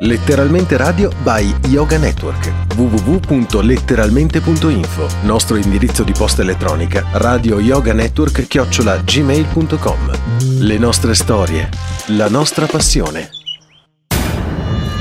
Letteralmente 0.00 0.76
Radio 0.76 1.10
by 1.22 1.68
Yoga 1.68 1.96
Network. 1.96 2.52
www.letteralmente.info 2.74 5.06
Nostro 5.22 5.56
indirizzo 5.56 6.02
di 6.02 6.12
posta 6.12 6.42
elettronica 6.42 7.02
radio 7.12 7.58
yoga 7.58 7.94
network 7.94 8.46
chiocciola 8.46 8.98
gmail.com 8.98 10.10
Le 10.58 10.76
nostre 10.76 11.14
storie, 11.14 11.70
la 12.08 12.28
nostra 12.28 12.66
passione. 12.66 13.30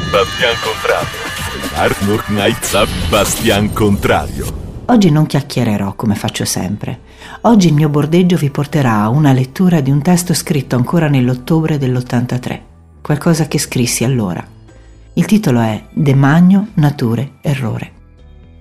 Bastian 0.10 0.56
Contrario. 0.64 1.20
Arnold 1.74 2.24
Knights 2.28 3.10
Bastian 3.10 3.74
Contrario. 3.74 4.46
Oggi 4.86 5.12
non 5.12 5.26
chiacchiererò 5.26 5.96
come 5.96 6.16
faccio 6.16 6.46
sempre. 6.46 7.02
Oggi 7.42 7.68
il 7.68 7.74
mio 7.74 7.90
bordeggio 7.90 8.38
vi 8.38 8.50
porterà 8.50 9.02
a 9.02 9.10
una 9.10 9.34
lettura 9.34 9.82
di 9.82 9.92
un 9.92 10.02
testo 10.02 10.34
scritto 10.34 10.78
ancora 10.78 11.10
nell'ottobre 11.10 11.78
dell'83, 11.78 12.60
qualcosa 13.02 13.50
che 13.50 13.60
scrissi 13.60 14.06
allora 14.06 14.54
il 15.18 15.26
titolo 15.26 15.62
è 15.62 15.82
Demagno, 15.94 16.68
Nature, 16.74 17.36
Errore. 17.40 17.92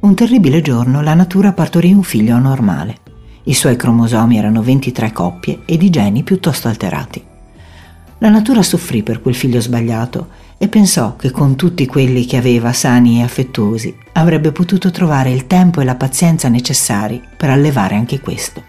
Un 0.01 0.15
terribile 0.15 0.61
giorno 0.61 1.03
la 1.03 1.15
natura 1.15 1.53
partorì 1.53 1.93
un 1.93 2.05
figlio 2.05 2.37
anormale. 2.37 2.99
I 3.45 3.55
suoi 3.55 3.75
cromosomi 3.75 4.39
erano 4.39 4.63
23 4.63 5.11
coppie 5.11 5.63
ed 5.65 5.83
i 5.83 5.91
geni 5.91 6.23
piuttosto 6.23 6.69
alterati. 6.69 7.21
La 8.19 8.29
natura 8.29 8.63
soffrì 8.63 9.03
per 9.03 9.21
quel 9.21 9.35
figlio 9.35 9.61
sbagliato 9.61 10.29
e 10.57 10.69
pensò 10.69 11.17
che 11.17 11.33
con 11.33 11.57
tutti 11.57 11.87
quelli 11.87 12.25
che 12.25 12.37
aveva 12.37 12.73
sani 12.73 13.19
e 13.19 13.25
affettuosi 13.25 13.93
avrebbe 14.13 14.53
potuto 14.53 14.93
trovare 14.93 15.33
il 15.33 15.49
tempo 15.49 15.81
e 15.81 15.85
la 15.85 15.97
pazienza 15.97 16.49
necessari 16.49 17.21
per 17.37 17.51
allevare 17.51 17.97
anche 17.97 18.21
questo. 18.21 18.63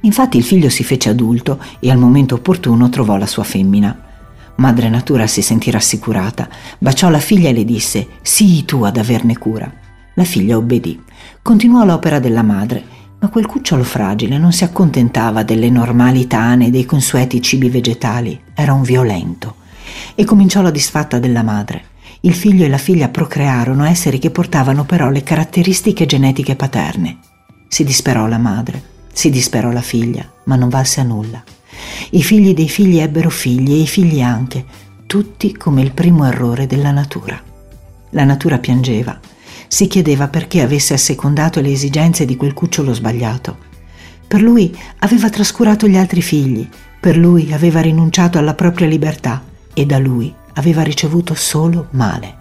Infatti 0.00 0.38
il 0.38 0.44
figlio 0.44 0.70
si 0.70 0.84
fece 0.84 1.10
adulto 1.10 1.58
e 1.80 1.90
al 1.90 1.98
momento 1.98 2.36
opportuno 2.36 2.88
trovò 2.88 3.18
la 3.18 3.26
sua 3.26 3.44
femmina 3.44 4.08
Madre 4.60 4.90
Natura 4.90 5.26
si 5.26 5.40
sentì 5.40 5.70
rassicurata, 5.70 6.46
baciò 6.76 7.08
la 7.08 7.18
figlia 7.18 7.48
e 7.48 7.54
le 7.54 7.64
disse 7.64 8.08
Sii 8.20 8.66
tu 8.66 8.82
ad 8.82 8.98
averne 8.98 9.38
cura. 9.38 9.72
La 10.14 10.24
figlia 10.24 10.58
obbedì. 10.58 11.02
Continuò 11.40 11.82
l'opera 11.86 12.18
della 12.18 12.42
madre, 12.42 12.84
ma 13.20 13.28
quel 13.28 13.46
cucciolo 13.46 13.82
fragile 13.82 14.36
non 14.36 14.52
si 14.52 14.62
accontentava 14.62 15.44
delle 15.44 15.70
normali 15.70 16.26
tane 16.26 16.66
e 16.66 16.70
dei 16.70 16.84
consueti 16.84 17.40
cibi 17.40 17.70
vegetali, 17.70 18.38
era 18.52 18.74
un 18.74 18.82
violento. 18.82 19.56
E 20.14 20.24
cominciò 20.24 20.60
la 20.60 20.70
disfatta 20.70 21.18
della 21.18 21.42
madre. 21.42 21.84
Il 22.20 22.34
figlio 22.34 22.66
e 22.66 22.68
la 22.68 22.76
figlia 22.76 23.08
procrearono 23.08 23.84
esseri 23.84 24.18
che 24.18 24.30
portavano 24.30 24.84
però 24.84 25.08
le 25.08 25.22
caratteristiche 25.22 26.04
genetiche 26.04 26.54
paterne. 26.54 27.16
Si 27.66 27.82
disperò 27.82 28.26
la 28.26 28.38
madre, 28.38 28.82
si 29.10 29.30
disperò 29.30 29.70
la 29.70 29.80
figlia, 29.80 30.30
ma 30.44 30.56
non 30.56 30.68
valse 30.68 31.00
a 31.00 31.04
nulla. 31.04 31.42
I 32.10 32.22
figli 32.22 32.54
dei 32.54 32.68
figli 32.68 32.98
ebbero 32.98 33.30
figli 33.30 33.72
e 33.72 33.82
i 33.82 33.86
figli 33.86 34.20
anche, 34.20 34.64
tutti 35.06 35.56
come 35.56 35.82
il 35.82 35.92
primo 35.92 36.26
errore 36.26 36.66
della 36.66 36.90
natura. 36.90 37.40
La 38.10 38.24
natura 38.24 38.58
piangeva, 38.58 39.18
si 39.68 39.86
chiedeva 39.86 40.28
perché 40.28 40.62
avesse 40.62 40.94
assecondato 40.94 41.60
le 41.60 41.70
esigenze 41.70 42.24
di 42.24 42.36
quel 42.36 42.54
cucciolo 42.54 42.92
sbagliato. 42.92 43.56
Per 44.26 44.42
lui 44.42 44.76
aveva 44.98 45.30
trascurato 45.30 45.86
gli 45.86 45.96
altri 45.96 46.22
figli, 46.22 46.68
per 47.00 47.16
lui 47.16 47.52
aveva 47.52 47.80
rinunciato 47.80 48.38
alla 48.38 48.54
propria 48.54 48.86
libertà 48.86 49.42
e 49.72 49.86
da 49.86 49.98
lui 49.98 50.34
aveva 50.54 50.82
ricevuto 50.82 51.34
solo 51.34 51.86
male. 51.90 52.36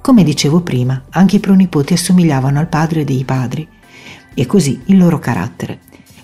Come 0.00 0.24
dicevo 0.24 0.60
prima, 0.60 1.02
anche 1.10 1.36
i 1.36 1.40
pronipoti 1.40 1.92
assomigliavano 1.92 2.58
al 2.58 2.68
padre 2.68 3.04
dei 3.04 3.24
padri 3.24 3.68
e 4.32 4.46
così 4.46 4.80
il 4.86 4.96
loro 4.96 5.18
carattere. 5.18 5.80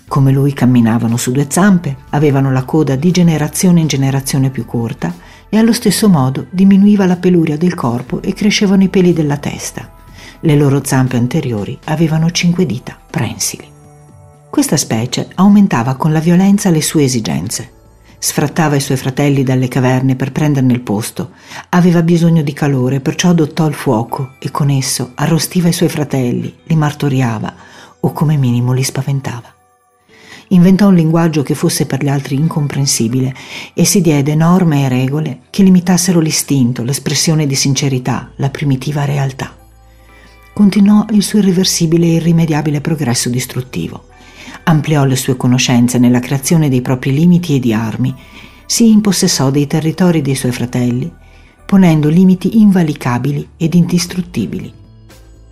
Come 0.09 0.31
lui 0.31 0.53
camminavano 0.53 1.17
su 1.17 1.33
due 1.33 1.47
zampe, 1.51 1.97
avevano 2.11 2.53
la 2.53 2.65
coda 2.65 2.95
di 2.95 3.11
generazione 3.11 3.81
in 3.81 3.89
generazione 3.89 4.51
più 4.51 4.65
corta 4.65 5.13
e 5.49 5.59
allo 5.59 5.73
stesso 5.73 6.09
modo 6.09 6.47
diminuiva 6.51 7.07
la 7.07 7.17
peluria 7.17 7.57
del 7.57 7.75
corpo 7.75 8.23
e 8.23 8.33
crescevano 8.33 8.85
i 8.85 8.89
peli 8.89 9.13
della 9.13 9.37
testa. 9.37 9.91
Le 10.41 10.57
loro 10.57 10.85
zampe 10.85 11.17
anteriori 11.17 11.77
avevano 11.85 12.31
cinque 12.31 12.67
dita 12.67 12.97
prensili. 13.11 13.69
Questa 14.49 14.77
specie 14.77 15.29
aumentava 15.35 15.97
con 15.97 16.13
la 16.13 16.21
violenza 16.21 16.71
le 16.71 16.83
sue 16.83 17.03
esigenze. 17.03 17.73
Sfrattava 18.19 18.77
i 18.77 18.81
suoi 18.81 18.97
fratelli 18.97 19.43
dalle 19.43 19.69
caverne 19.69 20.15
per 20.15 20.33
prenderne 20.33 20.73
il 20.73 20.81
posto. 20.81 21.31
Aveva 21.71 22.03
bisogno 22.03 22.43
di 22.43 22.53
calore, 22.53 23.01
perciò 23.01 23.31
adottò 23.31 23.67
il 23.67 23.75
fuoco 23.75 24.35
e 24.39 24.51
con 24.51 24.71
esso 24.71 25.13
arrostiva 25.17 25.69
i 25.69 25.73
suoi 25.73 25.89
fratelli, 25.89 26.55
li 26.65 26.77
martoriava 26.77 27.53
o 28.01 28.13
come 28.13 28.37
minimo 28.37 28.73
li 28.73 28.85
spaventava 28.85 29.56
inventò 30.49 30.89
un 30.89 30.95
linguaggio 30.95 31.43
che 31.43 31.55
fosse 31.55 31.87
per 31.87 32.03
gli 32.03 32.09
altri 32.09 32.37
incomprensibile 32.37 33.35
e 33.75 33.85
si 33.85 34.01
diede 34.01 34.35
norme 34.35 34.85
e 34.85 34.89
regole 34.89 35.41
che 35.51 35.63
limitassero 35.63 36.21
l'istinto, 36.21 36.83
l'espressione 36.83 37.47
di 37.47 37.55
sincerità, 37.55 38.31
la 38.37 38.51
primitiva 38.51 39.05
realtà. 39.05 39.55
Continuò 40.53 41.05
il 41.11 41.23
suo 41.23 41.41
irreversibile 41.41 42.07
e 42.07 42.15
irrimediabile 42.15 42.81
progresso 42.81 43.29
distruttivo. 43.29 44.07
Ampliò 44.65 45.05
le 45.05 45.17
sue 45.17 45.37
conoscenze 45.37 45.99
nella 45.99 46.21
creazione 46.21 46.69
dei 46.69 46.81
propri 46.81 47.13
limiti 47.13 47.57
e 47.57 47.61
di 47.61 47.73
armi, 47.73 48.15
si 48.67 48.91
impossessò 48.91 49.51
dei 49.51 49.67
territori 49.67 50.23
dei 50.23 50.35
suoi 50.35 50.53
fratelli, 50.53 51.13
ponendo 51.65 52.09
limiti 52.09 52.59
invalicabili 52.61 53.49
ed 53.57 53.75
indistruttibili. 53.75 54.73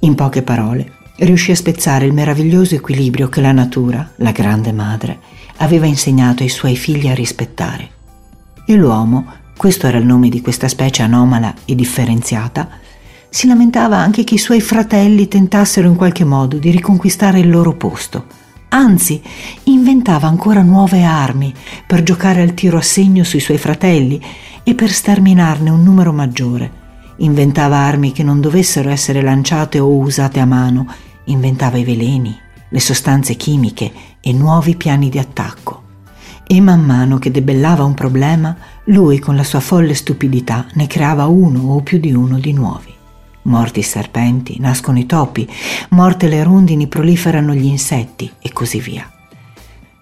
In 0.00 0.15
poche 0.15 0.43
parole, 0.43 0.93
riuscì 1.16 1.52
a 1.52 1.56
spezzare 1.56 2.06
il 2.06 2.12
meraviglioso 2.12 2.75
equilibrio 2.75 3.28
che 3.28 3.41
la 3.41 3.52
natura, 3.52 4.10
la 4.16 4.32
grande 4.32 4.72
madre, 4.72 5.19
aveva 5.58 5.86
insegnato 5.86 6.42
ai 6.42 6.48
suoi 6.48 6.76
figli 6.76 7.06
a 7.06 7.14
rispettare. 7.14 7.91
E 8.66 8.75
l'uomo, 8.75 9.26
questo 9.56 9.86
era 9.86 9.98
il 9.98 10.06
nome 10.06 10.28
di 10.28 10.41
questa 10.41 10.69
specie 10.69 11.02
anomala 11.02 11.54
e 11.64 11.75
differenziata, 11.75 12.69
si 13.28 13.47
lamentava 13.47 13.97
anche 13.97 14.25
che 14.25 14.34
i 14.34 14.38
suoi 14.38 14.60
fratelli 14.60 15.28
tentassero 15.28 15.88
in 15.88 15.97
qualche 15.97 16.25
modo 16.25 16.56
di 16.58 16.70
riconquistare 16.70 17.41
il 17.41 17.50
loro 17.50 17.75
posto. 17.75 18.26
Anzi, 18.69 19.22
inventava 19.64 20.26
ancora 20.26 20.62
nuove 20.62 21.04
armi 21.04 21.52
per 21.86 22.02
giocare 22.02 22.42
al 22.42 22.54
tiro 22.54 22.76
a 22.78 22.82
segno 22.82 23.22
sui 23.22 23.41
suoi 23.41 23.58
fratelli 23.58 24.20
e 24.64 24.75
per 24.75 24.91
sterminarne 24.91 25.70
un 25.70 25.82
numero 25.82 26.12
maggiore 26.12 26.82
inventava 27.16 27.76
armi 27.76 28.12
che 28.12 28.22
non 28.22 28.41
dovessero 28.41 28.91
essere 28.91 29.22
lanciate 29.22 29.78
o 29.78 29.88
usate 29.88 30.41
a 30.41 30.44
mano, 30.44 30.86
inventava 31.25 31.76
i 31.78 31.84
veleni, 31.84 32.36
le 32.69 32.80
sostanze 32.80 33.34
chimiche 33.34 33.92
e 34.20 34.32
nuovi 34.32 34.76
piani 34.76 35.08
di 35.08 35.19
attacco. 35.19 35.82
E 36.47 36.60
man 36.60 36.84
mano 36.84 37.19
che 37.19 37.30
debellava 37.30 37.84
un 37.84 37.94
problema, 37.94 38.56
lui 38.84 39.19
con 39.19 39.36
la 39.36 39.44
sua 39.44 39.60
folle 39.60 39.94
stupidità 39.94 40.66
ne 40.75 40.86
creava 40.86 41.26
uno 41.26 41.72
o 41.72 41.80
più 41.80 41.98
di 41.98 42.12
uno 42.12 42.38
di 42.38 42.52
nuovi. 42.52 42.92
Morti 43.42 43.81
i 43.81 43.82
serpenti, 43.82 44.56
nascono 44.58 44.98
i 44.98 45.06
topi, 45.06 45.48
morte 45.91 46.28
le 46.28 46.42
rondini 46.42 46.86
proliferano 46.86 47.54
gli 47.54 47.66
insetti 47.66 48.31
e 48.41 48.52
così 48.52 48.81
via. 48.81 49.10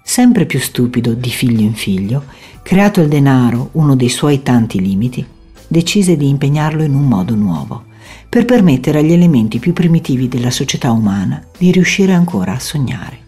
Sempre 0.02 0.46
più 0.46 0.58
stupido 0.60 1.14
di 1.14 1.30
figlio 1.30 1.62
in 1.62 1.74
figlio, 1.74 2.24
creato 2.62 3.00
il 3.00 3.08
denaro 3.08 3.70
uno 3.72 3.94
dei 3.94 4.08
suoi 4.08 4.42
tanti 4.42 4.80
limiti, 4.80 5.24
decise 5.72 6.16
di 6.16 6.28
impegnarlo 6.28 6.84
in 6.84 6.94
un 6.94 7.08
modo 7.08 7.34
nuovo, 7.34 7.86
per 8.28 8.44
permettere 8.44 9.00
agli 9.00 9.12
elementi 9.12 9.58
più 9.58 9.72
primitivi 9.72 10.28
della 10.28 10.50
società 10.50 10.92
umana 10.92 11.42
di 11.58 11.72
riuscire 11.72 12.12
ancora 12.12 12.52
a 12.52 12.60
sognare. 12.60 13.18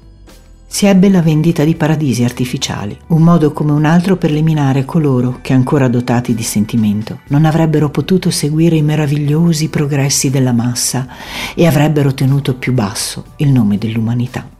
Si 0.67 0.87
ebbe 0.87 1.09
la 1.09 1.23
vendita 1.23 1.65
di 1.65 1.75
paradisi 1.75 2.25
artificiali, 2.25 2.97
un 3.09 3.23
modo 3.23 3.53
come 3.53 3.73
un 3.73 3.85
altro 3.85 4.17
per 4.17 4.31
eliminare 4.31 4.85
coloro 4.85 5.39
che, 5.41 5.53
ancora 5.53 5.89
dotati 5.89 6.35
di 6.35 6.43
sentimento, 6.43 7.21
non 7.29 7.45
avrebbero 7.45 7.91
potuto 7.91 8.31
seguire 8.31 8.77
i 8.77 8.83
meravigliosi 8.83 9.69
progressi 9.69 10.31
della 10.31 10.53
massa 10.53 11.07
e 11.55 11.67
avrebbero 11.67 12.13
tenuto 12.13 12.57
più 12.57 12.73
basso 12.73 13.25
il 13.37 13.51
nome 13.51 13.79
dell'umanità 13.79 14.54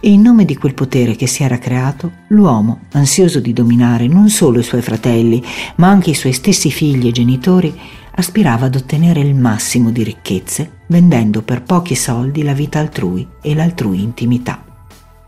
e 0.00 0.10
in 0.10 0.20
nome 0.22 0.44
di 0.44 0.56
quel 0.56 0.74
potere 0.74 1.16
che 1.16 1.26
si 1.26 1.42
era 1.42 1.58
creato, 1.58 2.12
l'uomo, 2.28 2.80
ansioso 2.92 3.40
di 3.40 3.52
dominare 3.52 4.06
non 4.06 4.28
solo 4.28 4.60
i 4.60 4.64
suoi 4.64 4.82
fratelli, 4.82 5.42
ma 5.76 5.88
anche 5.88 6.10
i 6.10 6.14
suoi 6.14 6.32
stessi 6.32 6.70
figli 6.70 7.08
e 7.08 7.12
genitori, 7.12 7.78
aspirava 8.14 8.66
ad 8.66 8.76
ottenere 8.76 9.20
il 9.20 9.34
massimo 9.34 9.90
di 9.90 10.02
ricchezze, 10.02 10.70
vendendo 10.86 11.42
per 11.42 11.62
pochi 11.62 11.94
soldi 11.94 12.42
la 12.42 12.52
vita 12.52 12.78
altrui 12.78 13.26
e 13.40 13.54
l'altrui 13.54 14.02
intimità. 14.02 14.64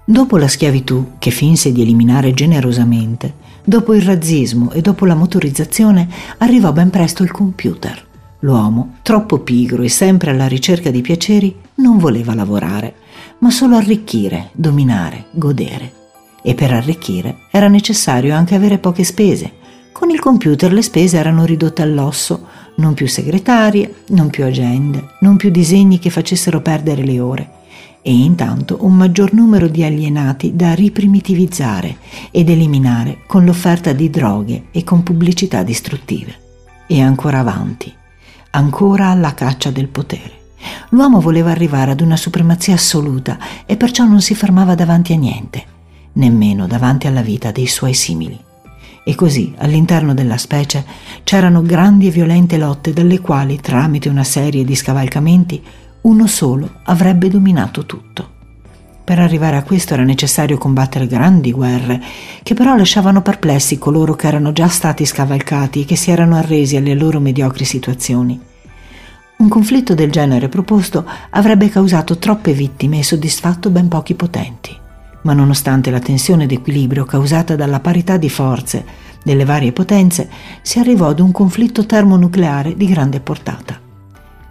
Dopo 0.05 0.37
la 0.37 0.49
schiavitù, 0.49 1.13
che 1.19 1.31
finse 1.31 1.73
di 1.73 1.81
eliminare 1.81 2.35
generosamente, 2.35 3.35
dopo 3.65 3.95
il 3.95 4.03
razzismo 4.03 4.73
e 4.73 4.81
dopo 4.81 5.07
la 5.07 5.15
motorizzazione, 5.15 6.09
arrivò 6.39 6.73
ben 6.73 6.91
presto 6.91 7.23
il 7.23 7.31
computer. 7.31 8.11
L'uomo, 8.41 8.97
troppo 9.03 9.39
pigro 9.39 9.83
e 9.83 9.89
sempre 9.89 10.31
alla 10.33 10.49
ricerca 10.49 10.91
di 10.91 11.01
piaceri, 11.01 11.55
non 11.77 11.99
voleva 11.99 12.35
lavorare 12.35 12.95
ma 13.43 13.51
solo 13.51 13.77
arricchire, 13.77 14.51
dominare, 14.53 15.27
godere. 15.33 15.93
E 16.43 16.55
per 16.55 16.73
arricchire 16.73 17.39
era 17.51 17.69
necessario 17.69 18.35
anche 18.35 18.55
avere 18.55 18.79
poche 18.79 19.05
spese. 19.05 19.53
Con 19.93 20.11
il 20.11 20.19
computer 20.19 20.73
le 20.73 20.83
spese 20.83 21.19
erano 21.19 21.45
ridotte 21.45 21.83
all'osso, 21.83 22.47
non 22.77 22.95
più 22.95 23.07
segretarie, 23.07 24.03
non 24.09 24.31
più 24.31 24.45
agende, 24.45 25.15
non 25.21 25.37
più 25.37 25.51
disegni 25.51 25.99
che 25.99 26.11
facessero 26.11 26.61
perdere 26.61 27.05
le 27.05 27.21
ore 27.21 27.51
e 28.05 28.13
intanto 28.13 28.79
un 28.81 28.95
maggior 28.95 29.33
numero 29.33 29.69
di 29.69 29.85
alienati 29.85 30.57
da 30.57 30.75
riprimitivizzare 30.75 31.99
ed 32.33 32.51
eliminare 32.51 33.19
con 33.29 33.45
l'offerta 33.45 33.93
di 33.93 34.11
droghe 34.11 34.65
e 34.73 34.83
con 34.83 35.05
pubblicità 35.05 35.63
distruttive. 35.63 36.41
e 36.89 37.01
ancora 37.01 37.39
avanti, 37.39 37.95
ancora 38.51 39.07
alla 39.07 39.33
caccia 39.35 39.71
del 39.71 39.89
potere. 39.89 40.42
L'uomo 40.93 41.21
voleva 41.21 41.51
arrivare 41.51 41.91
ad 41.91 42.03
una 42.03 42.19
supremazia 42.19 42.75
assoluta 42.75 43.39
e 43.65 43.79
perciò 43.79 44.05
non 44.05 44.21
si 44.21 44.35
fermava 44.35 44.75
davanti 44.75 45.15
a 45.15 45.17
niente, 45.17 45.65
nemmeno 46.15 46.67
davanti 46.67 47.07
alla 47.07 47.23
vita 47.23 47.51
dei 47.51 47.67
suoi 47.67 47.95
simili. 47.95 48.39
E 49.03 49.15
così, 49.15 49.55
all'interno 49.57 50.13
della 50.13 50.37
specie, 50.37 50.85
c'erano 51.25 51.63
grandi 51.63 52.09
e 52.09 52.11
violente 52.11 52.59
lotte 52.59 52.93
dalle 52.93 53.21
quali, 53.21 53.59
tramite 53.59 54.11
una 54.11 54.23
serie 54.23 54.65
di 54.65 54.75
scavalcamenti, 54.75 55.63
uno 56.03 56.27
solo 56.27 56.71
avrebbe 56.85 57.29
dominato 57.31 57.87
tutto. 57.87 58.29
Per 59.03 59.19
arrivare 59.19 59.57
a 59.57 59.63
questo 59.63 59.95
era 59.95 60.05
necessario 60.05 60.59
combattere 60.59 61.07
grandi 61.07 61.53
guerre, 61.53 62.03
che 62.43 62.53
però 62.53 62.77
lasciavano 62.77 63.23
perplessi 63.23 63.79
coloro 63.79 64.15
che 64.15 64.27
erano 64.27 64.53
già 64.53 64.69
stati 64.69 65.07
scavalcati 65.07 65.81
e 65.81 65.85
che 65.87 65.97
si 65.97 66.11
erano 66.11 66.37
arresi 66.37 66.77
alle 66.77 66.95
loro 66.95 67.19
mediocri 67.19 67.65
situazioni. 67.65 68.51
Un 69.43 69.49
conflitto 69.49 69.95
del 69.95 70.13
genere 70.13 70.49
proposto 70.49 71.05
avrebbe 71.31 71.69
causato 71.69 72.17
troppe 72.17 72.53
vittime 72.53 73.01
e 73.01 73.03
soddisfatto 73.03 73.71
ben 73.71 73.89
pochi 73.89 74.15
potenti. 74.15 74.79
Ma 75.23 75.33
nonostante 75.33 75.91
la 75.91 75.99
tensione 75.99 76.47
d'equilibrio 76.47 77.05
causata 77.05 77.57
dalla 77.57 77.81
parità 77.81 78.17
di 78.19 78.31
forze 78.31 78.85
delle 79.21 79.45
varie 79.45 79.73
potenze, 79.73 80.31
si 80.63 80.79
arrivò 80.79 81.09
ad 81.09 81.19
un 81.19 81.33
conflitto 81.33 81.85
termonucleare 81.87 82.77
di 82.77 82.87
grande 82.87 83.19
portata. 83.19 83.81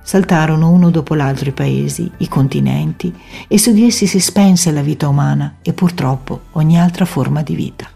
Saltarono 0.03 0.69
uno 0.69 0.89
dopo 0.89 1.15
l'altro 1.15 1.47
i 1.47 1.53
paesi, 1.53 2.11
i 2.17 2.27
continenti, 2.27 3.15
e 3.47 3.57
su 3.57 3.71
di 3.71 3.85
essi 3.85 4.07
si 4.07 4.19
spense 4.19 4.71
la 4.71 4.81
vita 4.81 5.07
umana 5.07 5.59
e 5.61 5.71
purtroppo 5.71 6.41
ogni 6.51 6.77
altra 6.77 7.05
forma 7.05 7.41
di 7.43 7.55
vita. 7.55 7.87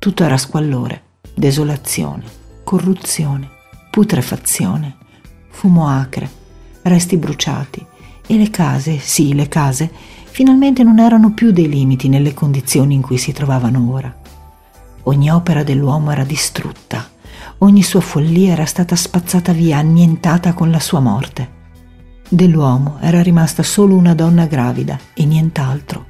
Tutto 0.00 0.24
era 0.24 0.36
squallore, 0.36 1.02
desolazione, 1.32 2.24
corruzione, 2.64 3.48
putrefazione, 3.88 4.96
fumo 5.62 5.86
acre, 5.86 6.28
resti 6.82 7.16
bruciati 7.16 7.86
e 8.26 8.36
le 8.36 8.50
case, 8.50 8.98
sì, 8.98 9.32
le 9.32 9.46
case, 9.46 9.88
finalmente 10.24 10.82
non 10.82 10.98
erano 10.98 11.34
più 11.34 11.52
dei 11.52 11.68
limiti 11.68 12.08
nelle 12.08 12.34
condizioni 12.34 12.94
in 12.94 13.00
cui 13.00 13.16
si 13.16 13.30
trovavano 13.30 13.92
ora. 13.92 14.12
Ogni 15.04 15.30
opera 15.30 15.62
dell'uomo 15.62 16.10
era 16.10 16.24
distrutta, 16.24 17.08
ogni 17.58 17.84
sua 17.84 18.00
follia 18.00 18.54
era 18.54 18.64
stata 18.64 18.96
spazzata 18.96 19.52
via, 19.52 19.78
annientata 19.78 20.52
con 20.52 20.72
la 20.72 20.80
sua 20.80 20.98
morte. 20.98 21.48
Dell'uomo 22.28 22.96
era 23.00 23.22
rimasta 23.22 23.62
solo 23.62 23.94
una 23.94 24.16
donna 24.16 24.46
gravida 24.46 24.98
e 25.14 25.24
nient'altro, 25.24 26.06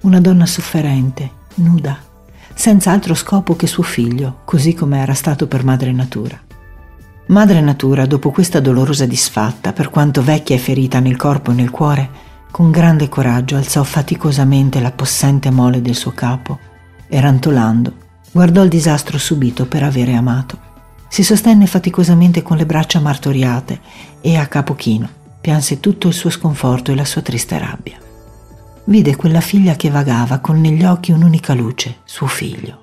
una 0.00 0.18
donna 0.18 0.46
sofferente, 0.46 1.30
nuda, 1.56 1.98
senza 2.54 2.90
altro 2.90 3.14
scopo 3.14 3.54
che 3.54 3.66
suo 3.66 3.82
figlio, 3.82 4.38
così 4.46 4.72
come 4.72 4.98
era 4.98 5.12
stato 5.12 5.46
per 5.46 5.62
madre 5.62 5.92
natura. 5.92 6.46
Madre 7.28 7.60
Natura, 7.60 8.06
dopo 8.06 8.30
questa 8.30 8.58
dolorosa 8.58 9.04
disfatta, 9.04 9.74
per 9.74 9.90
quanto 9.90 10.22
vecchia 10.22 10.56
e 10.56 10.58
ferita 10.58 10.98
nel 10.98 11.16
corpo 11.16 11.50
e 11.50 11.54
nel 11.54 11.70
cuore, 11.70 12.08
con 12.50 12.70
grande 12.70 13.10
coraggio 13.10 13.56
alzò 13.56 13.82
faticosamente 13.84 14.80
la 14.80 14.92
possente 14.92 15.50
mole 15.50 15.82
del 15.82 15.94
suo 15.94 16.12
capo 16.12 16.58
e 17.06 17.20
rantolando 17.20 17.92
guardò 18.32 18.62
il 18.62 18.70
disastro 18.70 19.18
subito 19.18 19.66
per 19.66 19.82
avere 19.82 20.14
amato. 20.14 20.58
Si 21.08 21.22
sostenne 21.22 21.66
faticosamente 21.66 22.42
con 22.42 22.56
le 22.56 22.64
braccia 22.64 22.98
martoriate 22.98 23.80
e 24.22 24.36
a 24.36 24.46
capo 24.46 24.74
chino 24.74 25.08
pianse 25.38 25.80
tutto 25.80 26.08
il 26.08 26.14
suo 26.14 26.30
sconforto 26.30 26.92
e 26.92 26.94
la 26.94 27.04
sua 27.04 27.20
triste 27.20 27.58
rabbia. 27.58 27.98
Vide 28.84 29.16
quella 29.16 29.42
figlia 29.42 29.76
che 29.76 29.90
vagava 29.90 30.38
con 30.38 30.60
negli 30.60 30.84
occhi 30.84 31.12
un'unica 31.12 31.52
luce, 31.52 31.98
suo 32.04 32.26
figlio. 32.26 32.80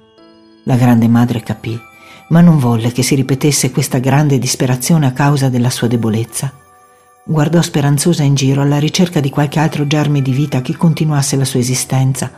La 0.66 0.76
grande 0.76 1.08
madre 1.08 1.42
capì 1.42 1.80
ma 2.30 2.42
non 2.42 2.58
volle 2.58 2.92
che 2.92 3.04
si 3.04 3.16
ripetesse 3.16 3.72
questa 3.72 4.00
grande 4.00 4.40
disperazione 4.40 5.06
a 5.06 5.12
causa 5.12 5.50
della 5.50 5.70
sua 5.70 5.88
debolezza. 5.88 6.52
Guardò 7.24 7.62
speranzosa 7.62 8.24
in 8.24 8.36
giro 8.36 8.62
alla 8.62 8.80
ricerca 8.80 9.20
di 9.20 9.30
qualche 9.30 9.60
altro 9.60 9.88
germe 9.88 10.22
di 10.22 10.32
vita 10.32 10.62
che 10.62 10.76
continuasse 10.76 11.36
la 11.36 11.46
sua 11.46 11.60
esistenza, 11.60 12.32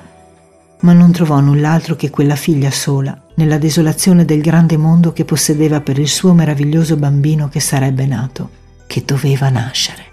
ma 0.79 0.93
non 0.93 1.11
trovò 1.11 1.39
null'altro 1.39 1.95
che 1.95 2.09
quella 2.09 2.35
figlia 2.35 2.71
sola, 2.71 3.19
nella 3.35 3.57
desolazione 3.57 4.25
del 4.25 4.41
grande 4.41 4.77
mondo 4.77 5.11
che 5.13 5.25
possedeva 5.25 5.81
per 5.81 5.99
il 5.99 6.07
suo 6.07 6.33
meraviglioso 6.33 6.95
bambino 6.95 7.49
che 7.49 7.59
sarebbe 7.59 8.05
nato, 8.05 8.49
che 8.87 9.03
doveva 9.05 9.49
nascere. 9.49 10.05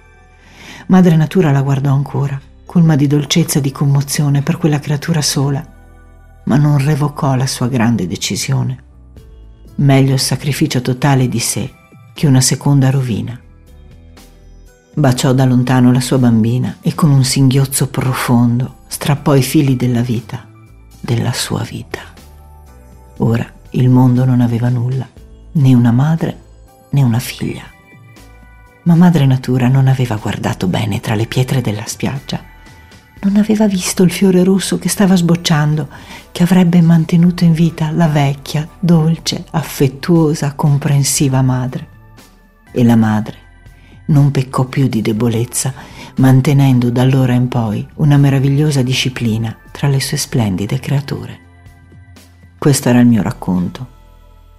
Madre 0.87 1.17
Natura 1.17 1.51
la 1.51 1.63
guardò 1.63 1.93
ancora, 1.93 2.41
colma 2.67 2.97
di 2.97 3.07
dolcezza 3.07 3.59
e 3.59 3.63
di 3.63 3.73
commozione 3.73 4.43
per 4.43 4.59
quella 4.59 4.81
creatura 4.81 5.23
sola, 5.23 5.65
ma 6.45 6.57
non 6.57 6.79
revocò 6.79 7.35
la 7.35 7.47
sua 7.47 7.69
grande 7.69 8.07
decisione. 8.07 8.84
Meglio 9.77 10.15
il 10.15 10.21
sacrificio 10.21 10.81
totale 10.81 11.29
di 11.29 11.41
sé 11.41 11.73
che 12.15 12.27
una 12.27 12.41
seconda 12.41 12.91
rovina. 12.91 13.39
Baciò 14.95 15.33
da 15.33 15.45
lontano 15.45 15.91
la 15.91 16.01
sua 16.01 16.19
bambina 16.19 16.77
e 16.81 16.95
con 16.95 17.11
un 17.11 17.25
singhiozzo 17.25 17.89
profondo 17.89 18.83
strappò 18.87 19.35
i 19.35 19.43
fili 19.43 19.75
della 19.75 20.03
vita, 20.03 20.47
della 21.01 21.33
sua 21.33 21.63
vita. 21.63 22.01
Ora 23.19 23.51
il 23.71 23.89
mondo 23.89 24.25
non 24.25 24.41
aveva 24.41 24.69
nulla, 24.69 25.09
né 25.53 25.75
una 25.75 25.91
madre 25.91 26.43
né 26.91 27.03
una 27.03 27.19
figlia. 27.19 27.65
Ma 28.85 28.95
madre 28.95 29.27
natura 29.27 29.67
non 29.67 29.89
aveva 29.89 30.17
guardato 30.17 30.69
bene 30.69 31.01
tra 31.01 31.17
le 31.17 31.27
pietre 31.27 31.61
della 31.61 31.87
spiaggia 31.87 32.53
non 33.25 33.37
aveva 33.37 33.67
visto 33.67 34.03
il 34.03 34.11
fiore 34.11 34.45
rosso 34.45 34.79
che 34.79 34.89
stava 34.89 35.17
sbocciando, 35.17 35.89
che 36.31 36.43
avrebbe 36.43 36.81
mantenuto 36.81 37.45
in 37.45 37.53
vita 37.53 37.91
la 37.91 38.09
vecchia, 38.09 38.69
dolce, 38.79 39.45
affettuosa, 39.51 40.55
comprensiva 40.55 41.43
madre. 41.43 41.89
E 42.73 42.85
la 42.85 42.97
madre 42.97 43.43
non 44.07 44.31
peccò 44.31 44.65
più 44.65 44.87
di 44.89 45.01
debolezza, 45.01 45.73
mantenendo 46.17 46.91
da 46.91 47.03
allora 47.03 47.33
in 47.33 47.49
poi 47.49 47.87
una 47.97 48.17
meravigliosa 48.17 48.83
disciplina 48.83 49.57
tra 49.73 49.89
le 49.89 50.01
sue 50.01 50.17
splendide 50.17 50.79
creature. 50.79 51.39
Questo 52.59 52.89
era 52.89 53.01
il 53.01 53.07
mio 53.07 53.23
racconto. 53.23 53.93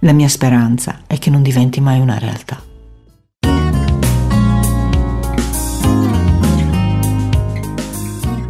La 0.00 0.12
mia 0.12 0.28
speranza 0.28 1.02
è 1.06 1.18
che 1.18 1.30
non 1.30 1.42
diventi 1.42 1.80
mai 1.80 2.00
una 2.00 2.18
realtà. 2.18 2.60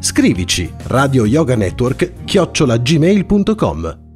Scrivici 0.00 0.72
radioyoganetwork 0.86 2.24
chiocciolagmail.com 2.24 4.07